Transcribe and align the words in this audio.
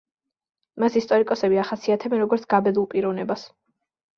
მას 0.83 0.95
ისტორიკოსები 1.01 1.61
ახასიათებენ, 1.65 2.25
როგორც 2.25 2.51
გაბედულ 2.55 2.89
პიროვნებას. 2.95 3.49